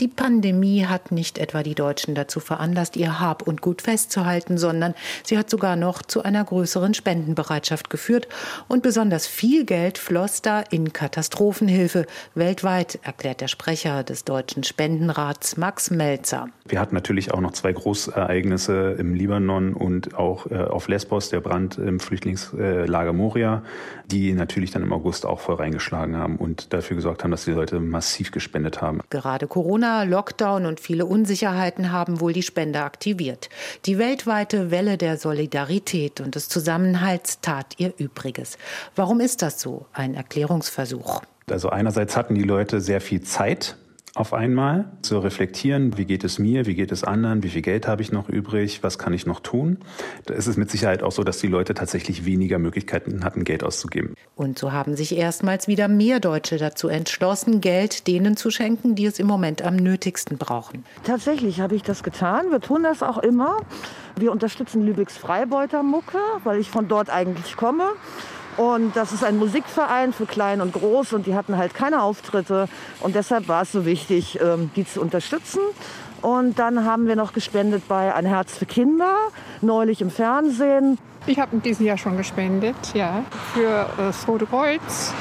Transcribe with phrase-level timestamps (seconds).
[0.00, 4.94] Die Pandemie hat nicht etwa die Deutschen dazu veranlasst, ihr Hab und Gut festzuhalten, sondern
[5.24, 8.28] sie hat sogar noch zu einer größeren Spendenbereitschaft geführt
[8.68, 12.06] und besonders viel Geld floss da in Katastrophenhilfe
[12.36, 16.48] weltweit, erklärt der Sprecher des Deutschen Spendenrats Max Melzer.
[16.68, 21.40] Wir hatten natürlich auch noch zwei Großereignisse im Libanon und auch äh, auf Lesbos, der
[21.40, 23.64] Brand im Flüchtlingslager Moria,
[24.10, 27.52] die natürlich dann im August auch voll reingeschlagen haben und dafür gesorgt haben, dass die
[27.52, 29.00] Leute massiv gespendet haben.
[29.10, 33.50] Gerade Corona Lockdown und viele Unsicherheiten haben wohl die Spender aktiviert.
[33.84, 38.58] Die weltweite Welle der Solidarität und des Zusammenhalts tat ihr Übriges.
[38.96, 39.86] Warum ist das so?
[39.92, 41.22] Ein Erklärungsversuch.
[41.50, 43.76] Also einerseits hatten die Leute sehr viel Zeit,
[44.18, 47.86] auf einmal zu reflektieren, wie geht es mir, wie geht es anderen, wie viel Geld
[47.86, 49.78] habe ich noch übrig, was kann ich noch tun.
[50.26, 53.62] Da ist es mit Sicherheit auch so, dass die Leute tatsächlich weniger Möglichkeiten hatten, Geld
[53.62, 54.14] auszugeben.
[54.34, 59.06] Und so haben sich erstmals wieder mehr Deutsche dazu entschlossen, Geld denen zu schenken, die
[59.06, 60.84] es im Moment am nötigsten brauchen.
[61.04, 62.50] Tatsächlich habe ich das getan.
[62.50, 63.60] Wir tun das auch immer.
[64.16, 67.84] Wir unterstützen Lübecks Freibeutermucke, weil ich von dort eigentlich komme.
[68.58, 72.68] Und das ist ein Musikverein für Klein und Groß und die hatten halt keine Auftritte.
[73.00, 75.60] Und deshalb war es so wichtig, ähm, die zu unterstützen.
[76.22, 79.14] Und dann haben wir noch gespendet bei Ein Herz für Kinder,
[79.60, 80.98] neulich im Fernsehen.
[81.26, 83.22] Ich habe in diesem Jahr schon gespendet, ja,
[83.54, 85.12] für das Rote Kreuz,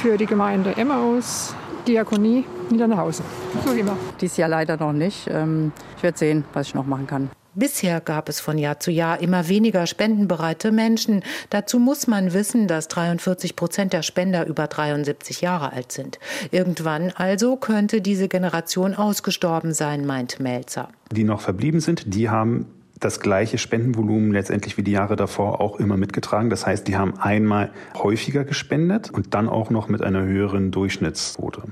[0.00, 1.56] für die Gemeinde Emmaus,
[1.88, 3.24] Diakonie Niedernhausen.
[3.64, 3.96] So immer.
[4.20, 5.28] Dieses Jahr leider noch nicht.
[5.28, 7.30] Ähm, ich werde sehen, was ich noch machen kann.
[7.58, 11.22] Bisher gab es von Jahr zu Jahr immer weniger spendenbereite Menschen.
[11.48, 16.18] Dazu muss man wissen, dass 43 Prozent der Spender über 73 Jahre alt sind.
[16.50, 20.90] Irgendwann also könnte diese Generation ausgestorben sein, meint Melzer.
[21.10, 22.66] Die noch verblieben sind, die haben
[23.00, 26.50] das gleiche Spendenvolumen letztendlich wie die Jahre davor auch immer mitgetragen.
[26.50, 31.62] Das heißt, die haben einmal häufiger gespendet und dann auch noch mit einer höheren Durchschnittsquote.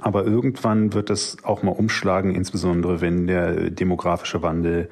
[0.00, 4.88] Aber irgendwann wird es auch mal umschlagen, insbesondere wenn der demografische Wandel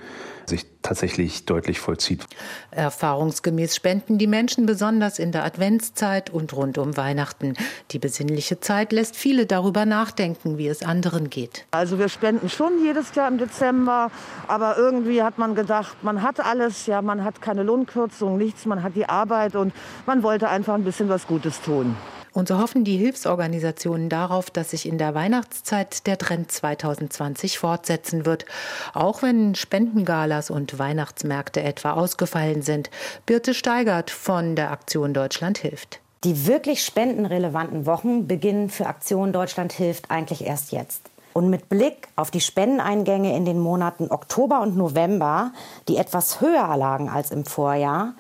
[0.49, 2.25] sich tatsächlich deutlich vollzieht.
[2.71, 7.55] Erfahrungsgemäß spenden die Menschen besonders in der Adventszeit und rund um Weihnachten.
[7.91, 11.67] Die besinnliche Zeit lässt viele darüber nachdenken, wie es anderen geht.
[11.73, 14.11] Also wir spenden schon jedes Jahr im Dezember,
[14.47, 18.83] aber irgendwie hat man gedacht, man hat alles, ja, man hat keine Lohnkürzung, nichts, man
[18.83, 19.73] hat die Arbeit und
[20.07, 21.97] man wollte einfach ein bisschen was Gutes tun.
[22.37, 28.27] Und so hoffen die Hilfsorganisationen darauf, dass sich in der Weihnachtszeit der Trend 2020 fortsetzen
[28.27, 28.45] wird.
[28.93, 32.91] Auch wenn Spendengalas und Weihnachtsmärkte etwa ausgefallen sind.
[33.25, 36.01] Birte Steigert von der Aktion Deutschland hilft.
[36.25, 41.09] Die wirklich spendenrelevanten Wochen beginnen für Aktion Deutschland hilft eigentlich erst jetzt.
[41.33, 45.53] Und mit Blick auf die Spendeneingänge in den Monaten Oktober und November,
[45.89, 48.13] die etwas höher lagen als im Vorjahr,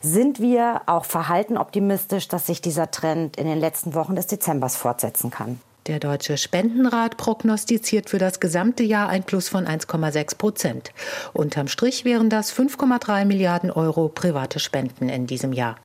[0.00, 4.76] sind wir auch verhalten optimistisch, dass sich dieser Trend in den letzten Wochen des Dezembers
[4.76, 5.60] fortsetzen kann.
[5.86, 10.92] Der Deutsche Spendenrat prognostiziert für das gesamte Jahr ein Plus von 1,6 Prozent.
[11.32, 15.76] Unterm Strich wären das 5,3 Milliarden Euro private Spenden in diesem Jahr.